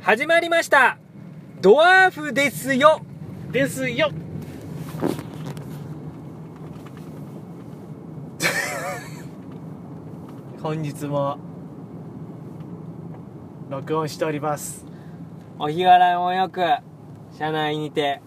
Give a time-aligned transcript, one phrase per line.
[0.00, 0.96] 始まりました。
[1.60, 3.02] ドワーフですよ。
[3.50, 4.10] ですよ。
[10.62, 11.38] 本日も
[13.68, 14.86] 録音しております。
[15.58, 16.62] お日柄もよく
[17.36, 18.22] 車内にて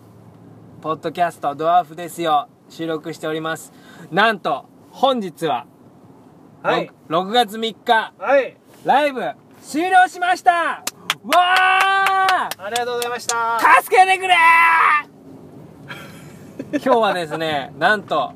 [0.81, 3.73] ポッドキャストドワーフですよ収録しております。
[4.11, 5.65] なんと本日は、
[6.61, 6.91] はい。
[7.07, 8.57] ろ6月3日はい。
[8.83, 9.21] ライブ
[9.61, 10.83] 終了しました
[11.23, 11.33] わ
[12.57, 13.35] ありがとうございました。
[13.61, 16.81] ー助けてくれー！
[16.83, 18.33] 今日はですねなんと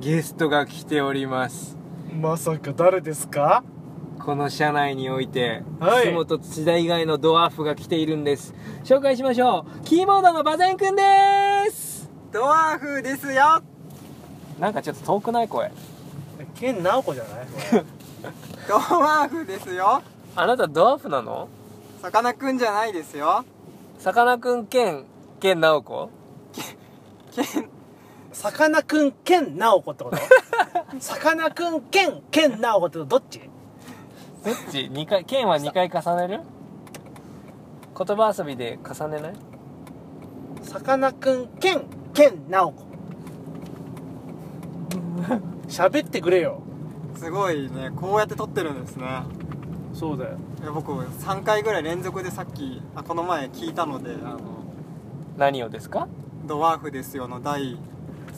[0.00, 1.76] ゲストが来ております。
[2.20, 3.62] まさか誰ですか？
[4.24, 6.06] この車内において、はい。
[6.06, 8.54] 楠本土田以外のドワーフが来ているんです。
[8.84, 9.84] 紹介しましょう。
[9.84, 11.02] キーボードのバゼンくんで
[11.70, 12.10] す。
[12.32, 13.62] ドワーフですよ。
[14.58, 15.48] なんかちょっと遠くない？
[15.48, 15.70] 声。
[16.54, 17.84] 健直子じゃない？
[18.68, 20.02] ドワーフですよ
[20.36, 21.48] あなたドワーフなの？
[22.02, 23.44] さかなクンじゃないですよ。
[23.98, 25.04] さかなクン兼
[25.38, 26.10] 兼直子
[27.32, 27.70] ケン
[28.32, 30.16] さかなクン健直子ってこと？
[31.00, 33.10] さかなクン健健直子ってこと？
[33.10, 33.40] どっち？
[34.44, 34.88] どっち？
[34.90, 36.42] 二回兼は2回重ねる？
[37.96, 39.34] 言葉遊びで重ねない？
[40.62, 42.84] さかなクン健健直子
[45.68, 46.60] 喋ってくれよ。
[47.16, 47.92] すごいね。
[47.94, 49.06] こうやって撮ってるんですね
[49.94, 50.30] そうだよ。
[50.62, 54.40] いや僕3回ぐらい連続でさっきあこの前聞いたのであの
[55.38, 56.08] 何をですか？
[56.46, 57.78] ドワーフですよの第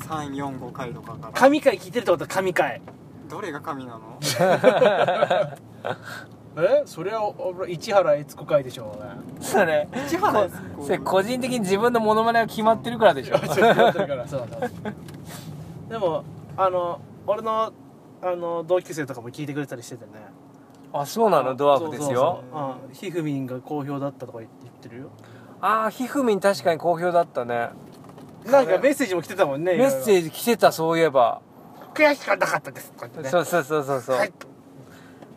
[0.01, 1.33] 345回とかから。
[1.33, 2.81] 神回聞いてるってことは神回。
[3.29, 4.19] どれが神なの？
[6.59, 6.83] え？
[6.87, 9.11] それは俺市原悦子会でしょうね。
[9.41, 10.84] それ市原悦子？
[10.84, 13.39] それ個人的に自分のモノマネが決まってるからでしょ。
[13.39, 14.69] ちょっと待ってるからそうだ
[15.89, 16.25] でも
[16.57, 17.73] あの俺の
[18.23, 20.12] あの同級生とかも聞いてくれたりしててね
[21.00, 21.55] あそうなの？
[21.55, 22.08] ドワーフですよ。
[22.08, 22.19] そうそう
[22.52, 22.89] そう。
[22.89, 25.11] うんひふみんが好評だったとか言ってるよ。
[25.61, 27.70] ああひふみん確かに好評だったね。
[28.47, 31.41] なんかメッセージも来てたもんねメッセージ来てたそういえば、
[31.94, 33.28] 悔しかなかったですとか言ってね。
[33.31, 34.32] そうそうそうそうそう、はい。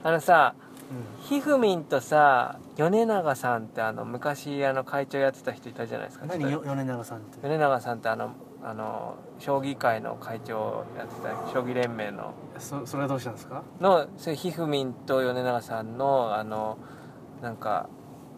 [0.04, 6.26] あのさうひふみんとさ米長さんってあの昔あの会長やってた人いたじゃないですか。
[6.26, 7.40] ん何よ米長さんって。
[7.42, 8.32] 米長さんってあの
[8.64, 12.34] あの将棋界の会長をやってた将棋連盟の。
[12.58, 13.64] そそれはどうしたんですか？
[13.80, 16.78] のそれひふみんと米長さんのあの
[17.42, 17.88] なんか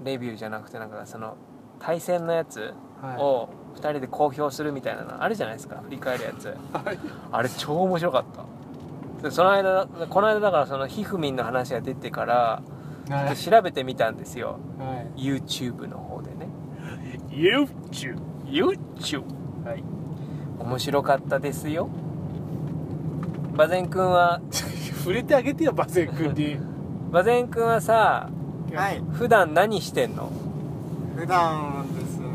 [0.03, 1.35] レビューじゃなくてなんかその
[1.79, 3.17] 対戦のやつはい。
[3.17, 6.45] を2人で公表するみたいなのあるじゃないですか振り返るやつ。
[6.73, 6.99] はい。
[7.31, 9.23] あれ超面白かった。
[9.23, 12.61] でその間この間だからそのひふみんの話が出てから
[13.09, 13.35] はい。
[13.37, 14.59] 調べてみたんですよ。
[14.77, 16.47] は YouTube の方でね。
[17.31, 19.23] い YouTube YouTube
[19.65, 19.83] はい
[20.61, 21.89] 面白かったですよ。
[23.55, 24.41] バゼン君は。
[25.01, 26.57] 触れてあげてよバゼン君に。
[27.11, 28.29] バゼン君はさ
[28.73, 29.01] はい。
[29.13, 30.31] 普段何してんの？
[31.15, 32.27] 普段ですね。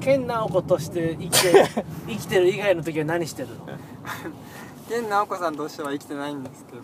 [0.00, 1.64] 健直子として生きて
[2.08, 3.54] 生きてる以外の時は何してるの？
[4.88, 6.82] ケン直子さんとしては生きてないんですけど。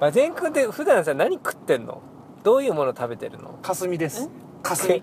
[0.00, 2.00] バゼン君って普段さ何食ってんの？
[2.42, 3.54] どういうもの食べてるの？
[3.62, 4.28] 霞です。
[4.62, 5.02] 霞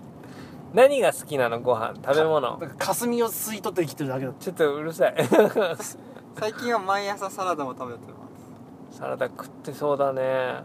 [0.74, 1.60] 何が好きなの？
[1.60, 1.94] ご飯？
[2.04, 2.58] 食べ物？
[2.58, 4.32] だから霞を吸い取って生きてるだけだ。
[4.38, 5.14] ちょっとうるさい。
[6.38, 8.18] 最近は毎朝サラダを食べてま
[8.90, 10.62] サラダ食ってそうだね。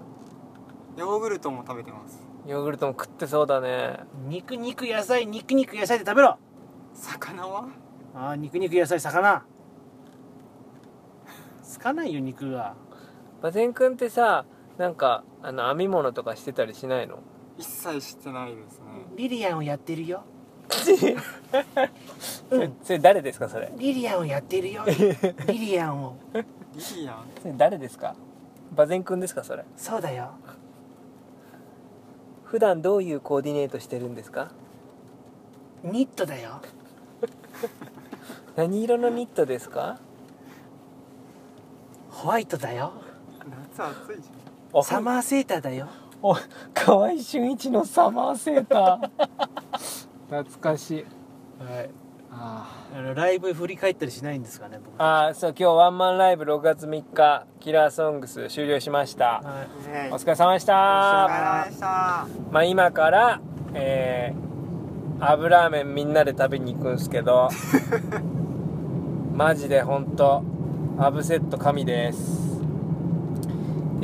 [0.95, 2.21] すヨーグルトも食べてます。
[2.45, 3.99] ヨーグルトも食ってそうだね。
[4.27, 6.37] 肉肉野菜肉肉野菜で食べろ。
[6.93, 7.65] 魚は？
[8.15, 9.43] ああ肉肉野菜魚。
[11.63, 12.75] つかないよ肉が。
[13.41, 14.45] バゼン君ってさ
[14.77, 17.19] なんかあの編み物とかしてたりしないの？
[17.63, 18.85] 一切してないですね。
[19.15, 20.23] リリアンをやってるよ。
[22.49, 23.71] それそれ誰ですかそれ？
[23.77, 24.83] リリアンをやってるよ。
[25.47, 26.15] リリアンを。
[26.33, 26.41] リ
[27.03, 27.25] リアン？
[27.41, 28.15] それ誰ですか？
[28.75, 29.63] バゼン君ですかそれ？
[29.77, 30.31] そうだよ。
[32.43, 34.51] 普段どういうコーディネートしてるんですか？
[35.83, 36.59] ニットだよ。
[38.57, 39.99] 何色のニットですか？
[42.09, 42.91] ホワイトだよ。
[43.77, 44.29] 夏暑いじ
[44.71, 45.87] おサマーセーターだよ
[46.23, 46.37] お
[46.73, 50.43] 河合俊一のサマーセーター。
[50.43, 51.05] 懐かしい。
[51.61, 51.89] はい。
[52.31, 59.41] ああのライブ振り返ったりしないんですかね僕あーそう今日ワンマンライブ6月3日キラーソングス終了しました。
[59.43, 59.65] は
[60.07, 60.11] い。
[60.11, 60.73] お疲れ様でしお疲れた
[61.27, 62.27] 様でした。
[62.51, 63.41] まあ今から
[63.75, 67.49] えー、油ラーメンみんなで食べに行くんすけど
[69.33, 70.43] マジでほんと
[70.97, 72.52] アブセット神です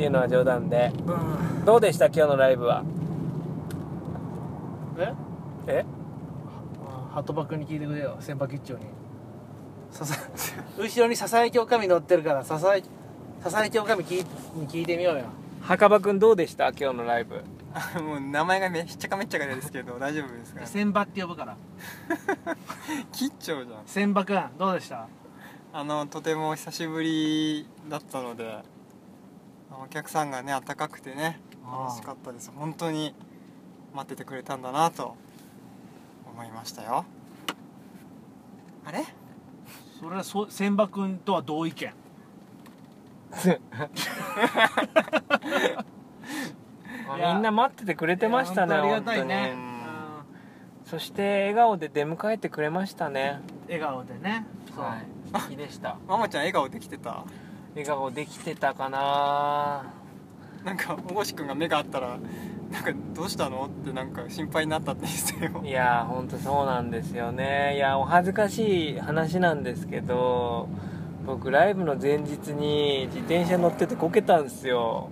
[0.00, 0.90] っていうのは冗談で。
[1.06, 1.64] うん。
[1.66, 2.06] どうでした？
[2.06, 2.82] 今日のライブは？
[4.98, 5.12] え？
[5.66, 5.84] え？
[6.86, 8.16] あ鳩場君に聞いてくれよ。
[8.18, 8.86] 千葉吉兆に。
[9.90, 10.16] ささ
[10.80, 12.88] 後ろに笹焼きおかみ乗ってるから笹焼
[13.42, 15.24] 笹焼きおかに聞いてみようよ。
[15.60, 16.68] 墓場くんどうでした？
[16.70, 17.44] 今日のライブ。
[18.02, 20.64] もう名前がめっちゃかめっちゃかですけど大丈夫ですか？
[20.64, 21.58] 千葉って呼ぶから。
[23.12, 23.80] 切っちゃうじゃん。
[23.84, 25.06] 千葉くんどうでした？
[25.74, 28.79] あのとても久しぶりだったので
[29.70, 32.50] お客さんがね温かくてね楽しかったです。
[32.54, 33.14] 本当に
[33.94, 35.16] 待っててくれたんだなと
[36.32, 37.04] 思いましたよ。
[38.84, 39.04] あれ？
[40.00, 41.92] それはそ千葉くんとは同意見。
[47.16, 49.54] みんな待っててくれてましたねありがたいね。
[50.84, 53.40] そして笑顔で出迎えてくれましたね。
[53.42, 54.46] うん笑顔でね。
[54.74, 54.98] そう、は
[55.48, 55.56] い。
[55.56, 55.96] でした。
[56.08, 57.24] ママちゃん笑顔できてた？
[57.74, 59.92] 笑顔できてたかな。
[60.64, 62.18] なんかおごしくんが目があったら
[62.70, 63.66] なんかどうしたの？
[63.66, 67.76] ってなんか心配になったって言ってたよいやーほんとそうなんですよね。
[67.76, 70.68] いやお恥ずかしい話なんですけど
[71.26, 75.08] 僕ライブの前日に自転車乗っててこけたんですよ。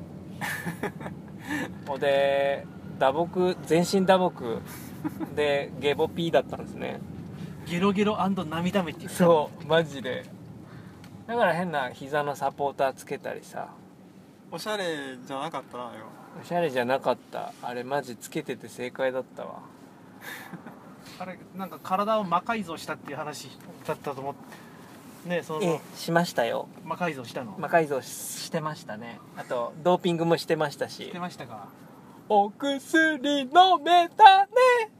[1.87, 2.67] ほんで
[2.99, 4.61] 打撲全身打撲。
[5.35, 7.01] でゲボピーだったんですね。
[7.67, 10.25] ゲロゲロ涙目って言ってたそうマジで
[11.29, 13.69] だから変な膝のサポーターつけたりさ。
[14.51, 16.07] おしゃれじゃなかったのよ。
[16.43, 17.53] おしゃれじゃなかった。
[17.63, 19.61] あれマジつけてて正解だったわ。
[21.21, 23.51] あれなんか体を魔改造したっていう話
[23.87, 25.29] だったと思って。
[25.29, 26.67] ねそのええしましたよ。
[26.83, 29.21] 魔改造したの、魔改造ししてましたね。
[29.37, 31.05] あとドーピングもしてましたし。
[31.05, 31.69] してましたか？
[32.31, 33.49] お薬飲
[33.85, 34.91] めたね。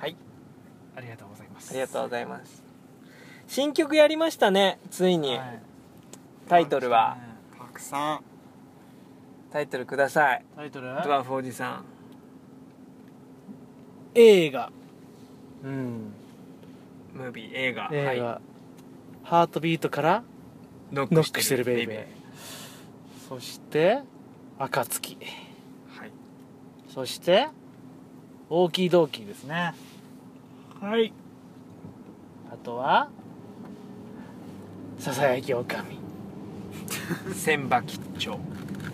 [0.00, 0.16] はい。
[0.96, 1.70] ありがとうございます。
[1.70, 2.65] ありがとうございます
[3.48, 5.62] 新曲やりましたねついに、はい。
[6.48, 7.16] タイトルは。
[7.58, 8.20] たくさん。
[9.52, 10.44] タイトルください。
[10.56, 10.88] タイトル？
[10.88, 11.82] ドワーフおじさ
[14.14, 14.70] 映画。
[15.64, 16.12] んうん。
[17.14, 17.88] ムービー映画。
[17.92, 18.40] 映画、はい。
[19.22, 20.24] ハートビートから
[20.92, 23.28] ノノックしてるベイベー。
[23.28, 24.02] そして
[24.58, 25.18] 暁
[25.98, 26.12] はい。
[26.88, 27.48] そして
[28.48, 29.74] 大きいドーキーですね。
[30.80, 31.12] はい。
[32.52, 33.08] あとは
[34.98, 35.98] ささやきおかみ。
[37.34, 38.38] 千葉吉兆。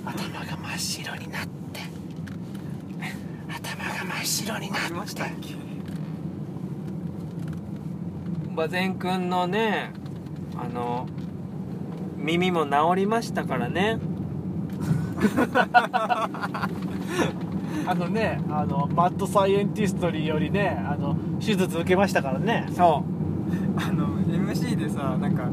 [0.04, 1.80] 頭が真っ白になって。
[3.48, 5.54] 頭が真っ白になありましたっけ
[8.52, 9.92] 馬前くんのね
[10.56, 11.06] あの
[12.16, 13.98] 耳も治りましたからね。
[17.86, 22.66] あのねあのマッドサイエンティストによりねあの手術受けましたからね。
[22.72, 23.04] そ
[23.76, 25.48] あの MC でさなんかか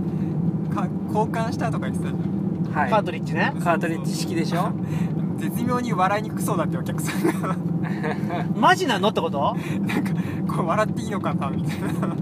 [1.14, 2.70] 交換したとか言ってたじゃん。
[2.70, 2.90] うはい。
[2.90, 3.54] カートリッジね。
[3.64, 4.72] カートリッジ式でしょ？
[5.38, 7.56] 絶妙に笑いにくそうだってお客さんが。
[8.56, 9.56] マジなのってこと？
[9.82, 10.12] なんか
[10.56, 12.16] こう笑っていいのかなみたいな。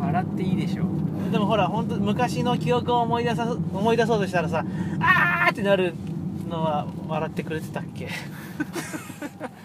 [0.00, 0.84] 笑っていいでしょ。
[1.30, 4.64] でもほら本当昔の記憶を思い出さ思い出そうとしたらさ
[5.00, 5.94] あーってなる
[6.48, 8.08] のは笑ってくれてたっけ？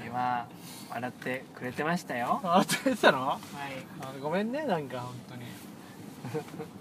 [0.06, 0.46] 今
[0.90, 2.40] 笑ってくれてましたよ。
[2.44, 3.20] 笑ってくれてたの？
[3.28, 3.40] はい。
[4.02, 5.42] あごめんねなんか本当に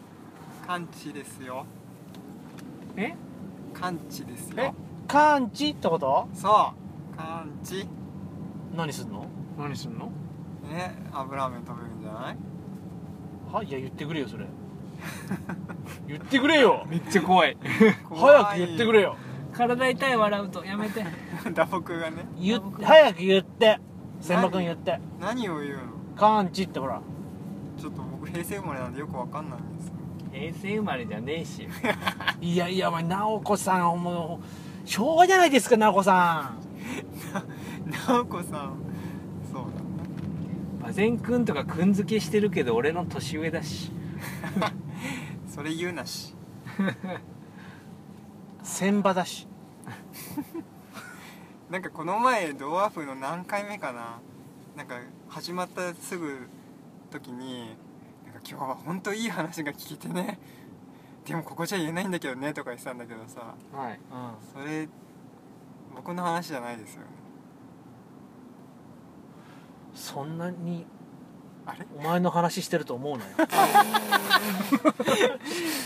[0.70, 1.66] 完治ですよ。
[2.96, 3.12] え？
[3.74, 4.66] 完治ですえ？
[4.66, 4.74] よ
[5.08, 6.28] 完治ってこと？
[6.32, 6.48] そ
[7.12, 7.16] う。
[7.16, 7.88] 完治。
[8.76, 9.26] 何すんの？
[9.58, 10.12] 何すんの？
[10.70, 12.36] ね油ラーメン食べるんじゃない？
[13.52, 14.46] はいや言ってくれよそれ。
[16.06, 16.86] 言ってくれよ。
[16.88, 17.56] めっちゃ怖い。
[18.08, 19.16] 早く言ってくれよ。
[19.52, 21.04] 体痛い笑うとやめて。
[21.52, 22.26] 打撲がね。
[22.38, 23.80] 言っ早く言って。
[24.20, 25.00] 千葉君言って。
[25.20, 25.80] 何を言うの？
[26.14, 27.00] 完治ってほら。
[27.76, 29.94] ちょっと僕平成生まれなんでよくわかんないんですよ
[30.32, 31.68] 平成生まれじゃねえし
[32.40, 34.40] いやいやお前直子さんも
[34.84, 36.54] う昭和じゃないですか直子さ
[37.84, 38.74] ん直子さん
[39.52, 39.62] そう
[40.82, 43.90] だ馬前くんとかくんづけしてるけど俺の年上だし
[45.48, 46.34] それ言うなし
[48.62, 49.46] 千葉だし
[51.68, 54.20] なんかこの前ドワーフの何回目かな
[54.76, 56.48] なんか始まったすぐ
[57.10, 57.76] 時に
[58.48, 60.38] 今日は本当いい話が聞けてね。
[61.24, 63.54] でもここじゃ言えないんだけどねとか言ってたんだけどさ。
[63.72, 63.92] はい。
[63.92, 64.62] うん。
[64.62, 64.88] それ
[65.94, 67.06] 僕の話じゃないですよね。
[69.94, 70.86] そんなに
[71.66, 71.86] あれ？
[71.98, 73.30] お前の話してると思うなよ。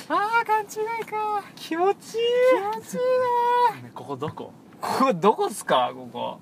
[0.09, 0.67] ああ勘違
[1.03, 1.43] いか。
[1.57, 2.23] 気持ちいい。
[2.73, 2.97] 気持ちい
[3.81, 4.53] いねここどこ？
[4.81, 5.91] ここどこっすか？
[5.95, 6.39] ここ。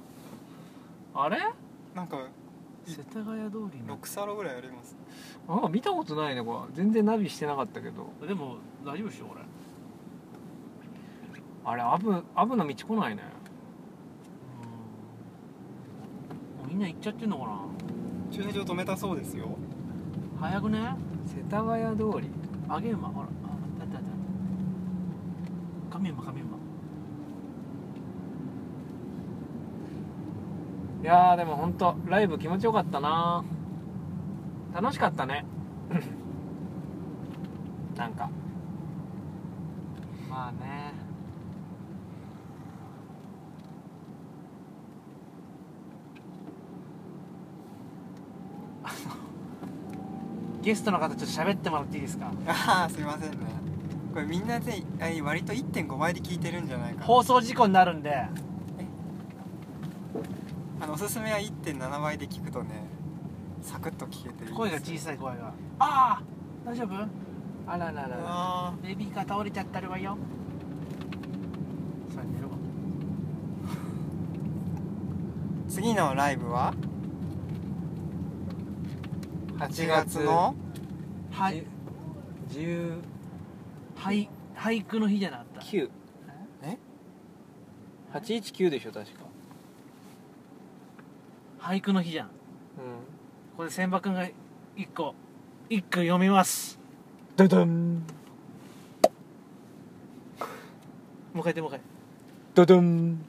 [1.14, 1.38] あれ？
[1.38, 1.54] な
[1.95, 2.19] なんか
[2.87, 3.97] 世田谷通りの。
[3.97, 4.97] 6サロぐらいあります
[5.54, 6.75] あ見たことないねこれ。
[6.75, 8.06] 全然ナビしてなかったけど。
[8.26, 8.56] でも
[8.87, 9.42] 大丈夫でしょこれ。
[11.64, 13.23] あれアブアブの道来ないね。
[16.64, 17.61] うんみんな行っちゃってんのかな。
[18.30, 19.49] 駐車場止めたそうですよ。
[20.40, 20.97] 早くね？
[21.26, 22.30] 世田谷通り。
[22.68, 23.26] あげ馬ほら。
[23.26, 23.28] あ
[23.82, 24.14] あったあったあっ
[25.90, 26.56] た亀馬亀馬
[31.02, 33.44] いやーでも本当ライブ気持ちよかったな
[34.75, 35.45] 楽しかったね。
[37.97, 38.29] なんか。
[40.31, 40.93] まあね。
[50.62, 52.31] ゲストの方ちょっと喋ってもらっていいですか？
[52.47, 53.37] ああすいませんね。
[54.14, 57.07] これみんなであ割と1.5倍で聞いてるんじゃないかな。
[57.07, 58.26] 放送事故になるんで。
[60.81, 62.85] あのおすすめは1.7倍で聞くとね
[63.62, 65.52] サクッと聞けていいです声が小さい声が。
[65.78, 66.23] ああ
[66.66, 66.95] 大丈夫？
[67.66, 70.16] あらららベビーカー倒れちゃったるわよ。
[72.14, 72.49] さあ寝る
[75.69, 76.75] 次のライブは
[79.59, 80.54] ？8 8月月の
[81.31, 81.64] はい
[82.50, 83.00] 19
[83.97, 85.62] はい俳句の日じゃなかった？
[86.64, 86.78] え
[88.12, 89.21] ？819でしょ確か。
[91.61, 92.26] 俳句の日じゃん。
[92.26, 92.33] うん
[93.56, 94.26] これ千葉君が
[94.76, 95.14] 一個
[95.68, 96.78] 一句読みます。
[97.37, 98.02] ドドン。
[101.32, 101.80] もう一回言ってもう一回。
[102.54, 103.25] ドドン。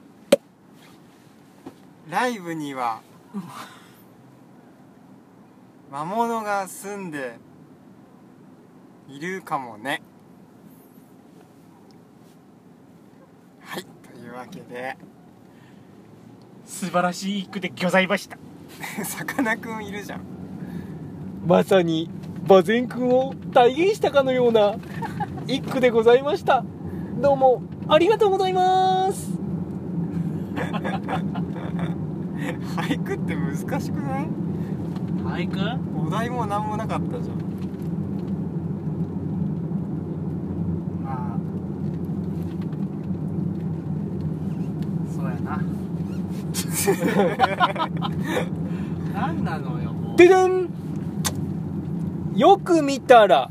[2.09, 3.01] ライブには
[5.91, 7.37] 魔物が住んで
[9.09, 10.01] いるかもね。
[13.61, 14.97] はいというわけで。
[16.65, 18.37] 素晴らしい一句でございました
[19.03, 20.21] さかなクンいるじゃん。
[21.45, 22.09] まさに
[22.47, 24.75] 馬前君を体現したかのような
[25.47, 26.63] 一句でございました。
[27.21, 29.31] どうもありがとうございます。
[32.75, 34.27] 俳句って難しくない？
[35.23, 35.59] 俳句？
[36.05, 37.37] お題も何もなかったじゃん
[41.03, 41.37] まあ
[45.15, 45.61] そうやな
[49.13, 50.17] 何なのよもう。
[50.17, 50.69] ででん。
[52.35, 53.49] よく見たら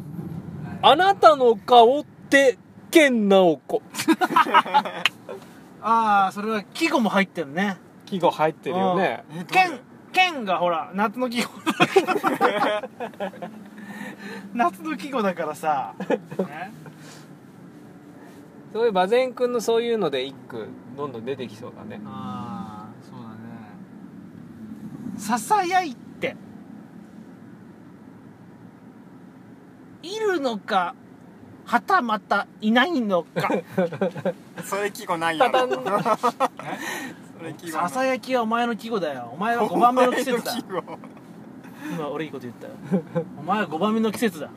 [0.82, 2.58] あなたの顔って
[2.90, 3.80] 健直子
[5.80, 7.78] ああそれは季語も入ってるね。
[8.06, 9.24] 季語入ってるよね。
[9.32, 9.80] えどれ剣
[10.12, 11.50] 剣がほら夏の季語。
[14.54, 16.72] 夏の季語だからさ、 ね、
[18.72, 22.00] そういう馬前君のそういうので一句どんどん出てきそうだね。
[22.06, 22.51] ああそうだね
[25.22, 26.36] ささやいて。
[30.02, 30.96] いるのか
[31.64, 33.48] はたまたいないのか。
[34.66, 35.68] それ季語ないやろ
[37.70, 39.30] ささやきはお前の季語だよ。
[39.32, 40.56] お前は5番目の季節だ。
[41.92, 42.72] 今俺いいこと言ったよ。
[43.38, 44.50] お前は5番目の季節だ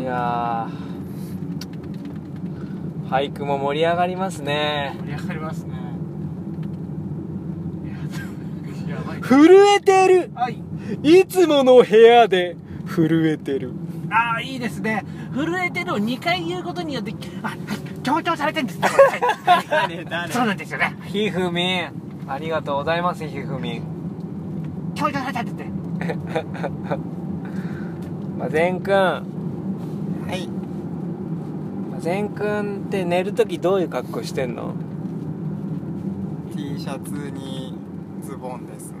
[0.00, 0.70] いやー
[3.10, 4.94] 俳句も盛り上がりますね。
[5.00, 5.74] 盛り上がりますね。
[9.22, 10.30] 震えてる。
[10.34, 10.62] はい。
[11.02, 13.72] いつもの部屋で震えてる。
[14.10, 15.04] ああいいですね。
[15.34, 17.12] 震えてるを2回言うことによって
[17.42, 17.58] あはい
[18.02, 18.80] 強調されてるんです
[20.32, 20.96] そうなんですよね。
[21.06, 21.92] ひふみん
[22.28, 23.82] ありがとうございますひふみん。
[24.94, 25.70] 強調されたんですね
[28.36, 28.94] 馬前くん。
[28.94, 29.22] は
[30.32, 30.59] い
[32.02, 34.74] 馬前くんって寝る時どういう格好してんの
[36.54, 37.74] ？T シャツに
[38.22, 38.94] ズボンです。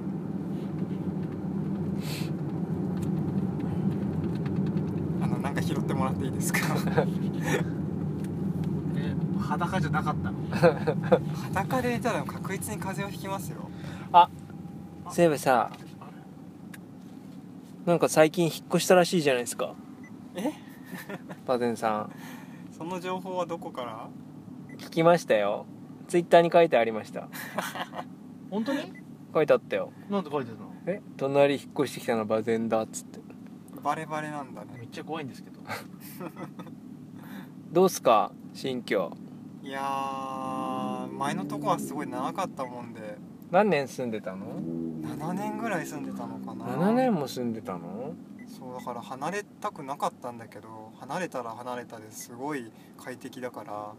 [5.22, 6.58] あのなんか拾ってもらっていいですか？
[8.96, 10.36] え裸じゃなかったの？
[11.54, 13.68] 裸でいたら確実に風邪をひきますよ。
[15.10, 15.70] そういえばさ
[17.86, 19.74] なんか最近引っ越したらしいじゃないですか。
[20.36, 20.52] え？
[21.48, 22.12] 馬前さん
[22.80, 24.08] その情報はどこから？
[24.78, 25.66] 聞きましたよ。
[26.08, 27.28] ツイッターに書いてありました。
[28.50, 28.90] 本当に？
[29.34, 29.92] 書いてあったよ。
[30.08, 30.72] なんて書いてるの？
[30.86, 31.02] え？
[31.18, 33.20] 隣引っ越してきたの馬前だっつって。
[33.84, 34.68] バレバレなんだね。
[34.78, 35.60] めっちゃ怖いんですけど。
[37.70, 38.32] どうすか？
[38.54, 39.12] 新居
[39.62, 43.18] いやー前のとこはすごい長かったもんで。
[43.50, 44.46] 何年住んでたの
[45.02, 46.64] ？7年ぐらい住んでたのかな。
[46.64, 47.99] 7年も住んでたの？
[48.58, 53.94] そうだから離れたくなかったんだけど離れたら離れたですごい快適だから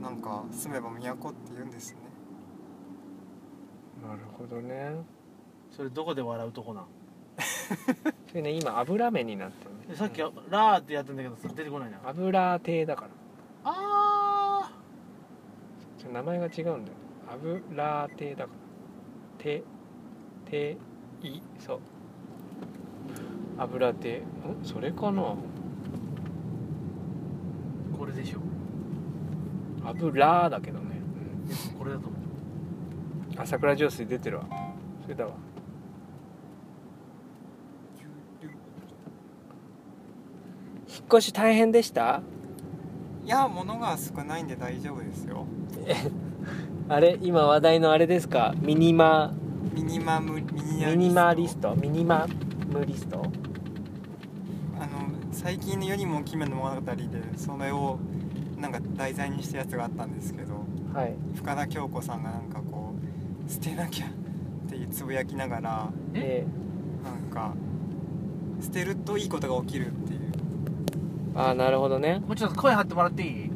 [0.00, 1.98] なんか住めば都って言うんですね。
[4.02, 5.04] なるほどね。
[5.70, 6.86] それどこで笑うとこなん？
[8.28, 9.86] それね今油目になってるね。
[9.88, 11.98] でさっきラーってやったんだけどそれ出てこないな。
[12.04, 13.08] 油亭だから。
[13.64, 14.72] あ
[15.98, 16.96] ちょ名前が違うんだよ
[17.28, 19.42] 油亭だから。
[19.44, 19.62] て
[20.48, 20.76] て
[21.22, 21.80] いそう
[23.58, 24.22] 油手ん
[24.62, 25.22] それかな？
[27.98, 28.38] これでしょ。
[29.84, 31.00] 油だけどね、
[31.46, 32.20] でもこれだと思う。
[33.32, 34.46] うん、あ桜上水出てるわ。
[35.02, 35.32] それだわ。
[40.88, 42.22] 引っ越し大変でした？
[43.24, 45.46] いや物が少ないんで大丈夫ですよ。
[46.88, 47.18] あれ？
[47.22, 48.54] 今話題のあれですか？
[48.60, 49.32] ミニマ？
[49.74, 51.74] ミニマムミニミニマリスト？
[51.76, 52.26] ミニマ
[52.68, 53.22] ムリスト？
[55.42, 57.98] 最近の世にも奇妙な物語でそれを
[58.60, 60.54] なんか題材にしたやつがあったんですけど
[60.94, 61.14] はい。
[61.34, 62.94] 深田恭子さんがなんかこ
[63.46, 64.10] う捨てなきゃっ
[64.68, 66.46] ていうつぶやきながらえ
[67.02, 67.54] なんか
[68.60, 70.20] 捨てるといいことが起きるっていう。
[71.34, 72.20] ー、ああなるほどね。
[72.20, 73.50] もうちょっと声張ってもらっていい？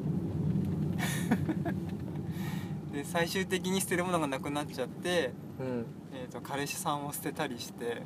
[2.93, 5.87] で最終的に捨てるものがなくなっちゃって、うん。
[6.13, 8.03] えー、と彼氏さんを捨てたりして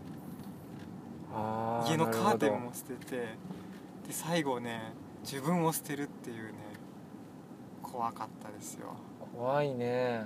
[1.32, 3.28] あ家のカーテンもも捨てて
[4.10, 6.54] で最後ね自分を捨てるっていうね
[7.80, 8.96] 怖かったですよ。
[9.36, 10.24] 怖いね。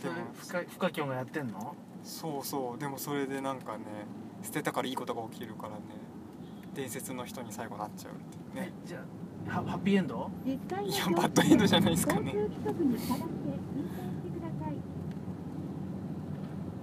[0.00, 1.76] それ深深きょんがやってんの？
[2.02, 2.80] そうそう。
[2.80, 3.84] でもそれでなんかね
[4.42, 5.82] 捨てたからいいことが起きるからね
[6.72, 8.72] 伝説の人に最後なっちゃうっていうね。
[8.86, 9.04] じゃ
[9.46, 10.30] あハハッピーエンド？
[10.46, 10.56] いや
[11.14, 12.32] バッドエンドじゃないですかね。
[12.32, 14.74] 交通規則に従って運転してください。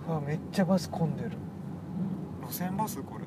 [0.10, 1.32] あめっちゃバス混んでる。
[2.48, 3.26] 路線バスこれ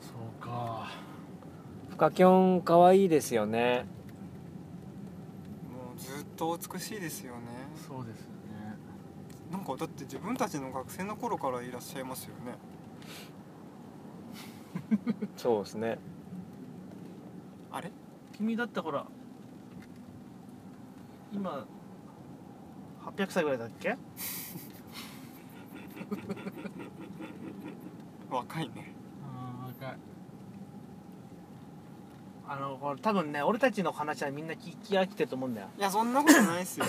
[0.00, 0.90] そうか
[1.94, 3.86] フカキョン可愛いですよね。
[5.72, 7.38] もうずっと美しいですよね。
[7.86, 8.76] そうですよね。
[9.52, 12.56] なんかだって自分たちの学生の頃からいらっしゃいますよね。
[15.38, 15.98] そうですね。
[17.70, 17.92] あれ？
[18.36, 19.06] 君だってほら
[21.32, 21.64] 今
[23.06, 23.96] 800歳ぐらいだっけ？
[28.28, 28.92] 若いね
[29.22, 29.98] ああ若い
[32.54, 35.68] あのこれ多分ね俺たちの話はみんな聞き飽きてると思うんだよ。
[35.76, 36.86] いやそんなことないですよ。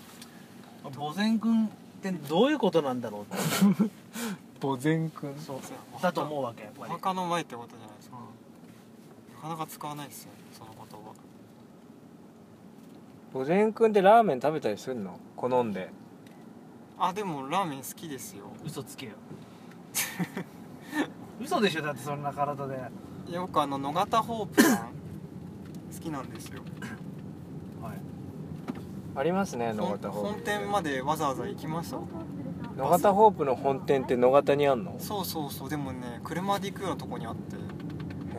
[0.84, 1.68] 墓前君っ
[2.02, 3.36] てどういうことなんだろうって。
[4.60, 5.38] 墓前くん。
[5.38, 5.58] そう
[6.02, 8.16] だと思うわけやっぱり、お墓の前ってことじゃないですか。
[8.18, 11.14] うなかなか使わないですよその言葉。
[13.32, 15.18] 墓前くんってラーメン食べたりするの？
[15.36, 15.90] 好んで。
[16.98, 18.48] あでもラーメン好きですよ。
[18.48, 19.12] ん嘘つけよ。
[21.40, 22.76] 嘘でしょだってそんな体で
[23.30, 24.76] よくあの野方ホープさん
[25.92, 26.62] 好きなんですよ。
[27.82, 27.98] はい。
[29.16, 31.98] ありますね野本方ホー本店までわざわざ行きました。
[31.98, 32.04] プ
[32.76, 34.96] 野方ホープの本店って野方にあんの？
[34.98, 35.70] そうそうそう。
[35.70, 37.58] でもね車で行くようなとこにあってへ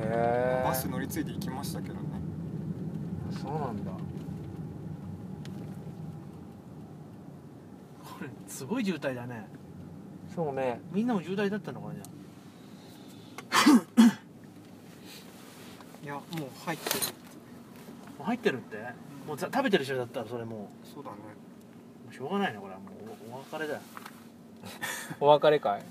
[0.01, 2.01] えバス乗り継いで行きましたけどね。
[3.41, 3.91] そうなんだ。
[8.03, 9.47] これすごい渋滞だね。
[10.33, 10.81] そうね。
[10.91, 11.95] みんなも渋滞だったのかな？
[11.95, 12.03] じゃ
[16.05, 16.23] いやもう
[16.65, 16.99] 入ってる。
[18.15, 18.77] あもう入ってるって？
[19.27, 21.17] もうざ食べてる人だったらそれもそうだね。
[22.03, 22.79] うもうしょうがないねこれは。
[22.79, 23.81] もうおお別れだよ。
[25.19, 25.79] お別れ会？
[25.79, 25.85] うん。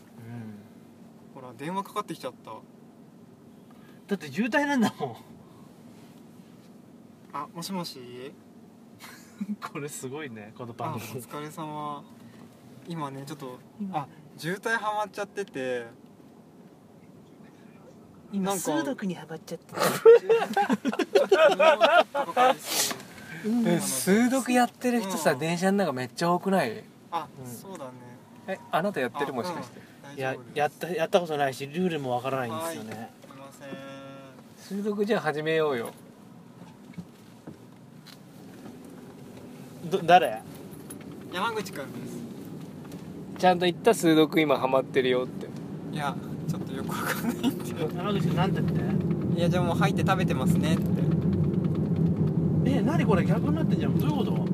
[1.35, 2.53] ほら電話かかってきちゃった。
[4.07, 5.16] だって渋滞なんだもん。
[7.33, 8.33] あもしもし？
[9.72, 12.05] これすごいねこのあお番組疲れ様。
[12.87, 13.59] 今ねちょっと
[13.92, 15.87] あ渋滞はまっちゃってて
[18.35, 19.75] 今数毒にはまっちゃって。
[23.66, 25.38] え数読やってる人さ、うん。
[25.38, 26.83] 電車の中めっちゃ多くない？
[27.12, 27.53] あ、うん。
[27.53, 27.90] そうだね。
[28.49, 29.27] えあなたやってる？
[29.29, 33.11] あもしかして、うんいややったやったことないしルールもわからないんですよね。
[33.23, 33.68] すいません。
[34.83, 35.90] 数読じゃあ始めようよ。
[39.85, 40.42] ど誰？
[41.33, 42.16] 山口くんです。
[43.38, 45.47] ちゃんと言った数読今ハマってるよって。
[45.92, 46.16] いや
[46.75, 47.65] よくわかんないんで
[47.97, 50.85] 山口君なんて言っていやじゃあもう入って食べてますねって。
[52.67, 53.25] え何これ？
[53.25, 53.99] 逆になってんじゃん。
[53.99, 54.31] どういうこと？
[54.33, 54.47] も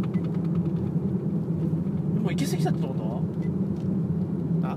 [2.28, 3.22] う行き過ぎちゃったってこと？
[4.66, 4.76] あ。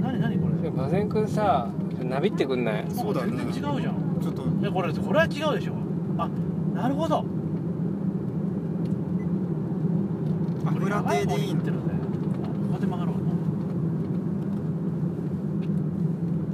[0.00, 0.68] 何何これ？
[0.68, 1.68] 馬前くんさ
[2.02, 2.84] なびってくんない？
[2.90, 3.36] そうだね。
[3.36, 3.94] 全然違うじゃん。
[4.22, 4.42] ちょっと。
[4.64, 5.74] えこれこれは違うでしょ。
[6.18, 6.28] あ
[6.74, 7.24] なるほど。
[10.66, 11.64] 油亭でいいんこ
[12.72, 13.14] こで曲がろう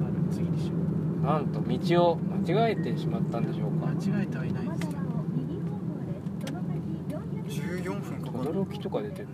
[0.03, 0.77] ある次にしよう
[1.23, 3.87] なんと道を間違えてしまったんでしょうか。
[3.87, 4.65] 間違えてはいない。
[4.65, 4.99] んですよ
[5.37, 6.47] 右方向です。
[6.47, 6.75] その先
[7.09, 9.29] 400 14分かかる驚きとか出てる。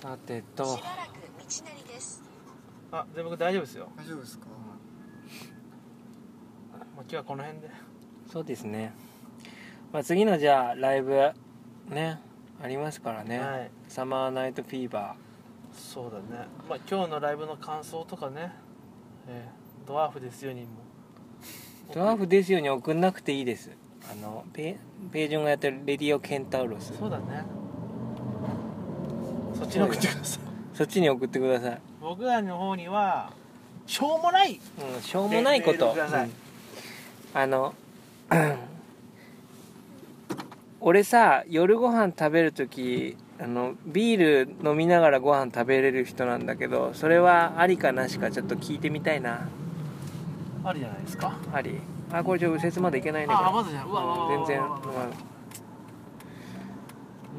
[0.00, 0.64] さてと。
[0.64, 2.22] しばらく道なりです。
[2.90, 3.88] あ全部大丈夫ですよ。
[3.96, 4.46] 大丈夫ですか？
[6.96, 7.70] 間今日はこの辺で。
[8.30, 8.92] そうですね、
[9.92, 11.32] まあ、次のじゃあライブ
[11.88, 12.20] ね
[12.62, 13.70] ありますからね、はい。
[13.88, 15.16] サマーナイトフィーバ
[15.72, 16.46] そうだね。
[16.68, 18.52] まあ今日のライブの感想とかね、
[19.28, 23.70] えードワーフですよにもードワーフですよに送んなくていいです。
[24.10, 24.78] あのペ
[25.12, 26.96] ページョンがやってるレディオケンタウロス。
[26.98, 27.44] そうだね。
[29.54, 30.40] そっちに送ってください。
[30.74, 33.32] そっちに送ってください、僕らの方には
[33.86, 34.58] しょうもない
[34.94, 35.92] うん、しょうもないこと。
[35.92, 36.32] うん。
[37.34, 37.74] あの
[40.86, 49.48] 俺さ夜ご飯食べる時あのビール飲みながらご飯食べれる人なんだけどそれはありかなしかちょっと聞いてみたいな。
[50.62, 51.38] あるじゃないですか？
[51.54, 51.78] あり。
[52.12, 54.80] あこれちょっと右折までいけないねあまだじゃんうわ全然、まう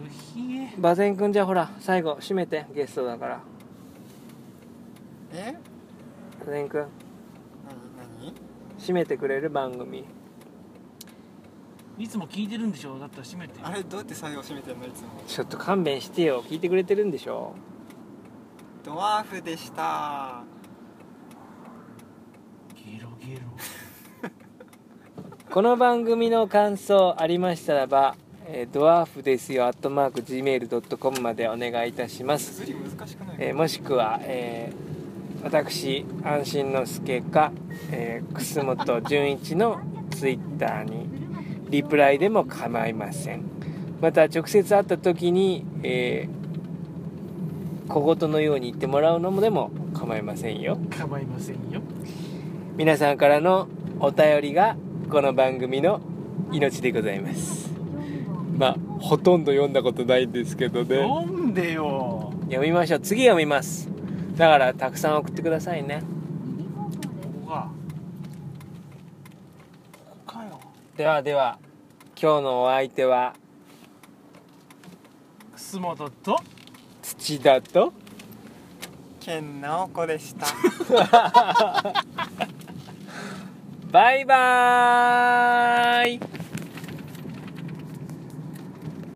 [0.10, 0.69] ひえ。
[0.73, 3.39] あ、馬前くんじゃあほら最後締めてゲストだから。
[5.34, 5.55] え？
[6.43, 6.88] 馬前くん何
[8.23, 8.34] 何
[8.79, 9.51] 締めてくれる？
[9.51, 10.03] 番組
[11.97, 12.99] いつも聞いてるんでしょ？
[12.99, 13.53] だったら閉めて。
[13.63, 15.08] あれどうやって最後締めてんのいつも。
[15.27, 17.53] ちょっと勘弁してよ聞いてくれてるんでしょ？
[18.84, 20.43] ドワーフでした。
[22.75, 23.41] ゲロゲロ。
[25.49, 32.55] この番組の感想ありましたらば、えードワーフですよ、アットマーク Gmail.com までお願いいたします。
[32.65, 37.53] 釣り難しくない、えーもしくは、えー私、安心の助か、
[37.91, 39.79] えー楠本純一の
[40.12, 41.04] ツイッターに
[41.75, 43.43] リプライでも構いません。
[44.01, 46.45] また、直接会った時に、えー
[47.88, 50.77] 小言のように言ってもらうのもでも構いませんよ。
[50.89, 51.81] 構いませんよ。
[52.75, 53.67] 皆さんからの
[53.99, 54.75] お便りが
[55.09, 56.01] この番組の
[56.51, 57.71] 命でございます。
[58.57, 60.97] まあほとんど読んだことないんですけどね。
[60.97, 62.33] 読んでよ。
[62.45, 62.99] 読みましょう。
[62.99, 63.88] 次読みます。
[64.35, 66.01] だからたくさん送ってくださいね。
[67.21, 67.69] ここか
[70.09, 70.59] ここかよ。
[70.97, 71.59] ではでは
[72.25, 73.35] 今日のお相手は
[75.55, 76.39] 楠本と
[77.03, 77.93] 土田と
[79.19, 80.47] 健直子でした。
[83.91, 86.19] バイバーイ